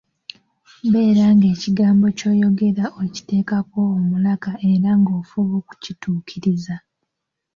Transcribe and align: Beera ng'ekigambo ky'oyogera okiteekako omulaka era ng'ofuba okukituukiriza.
Beera 0.91 1.25
ng'ekigambo 1.37 2.05
ky'oyogera 2.17 2.85
okiteekako 3.03 3.79
omulaka 3.97 4.51
era 4.71 4.91
ng'ofuba 5.01 5.53
okukituukiriza. 5.61 6.75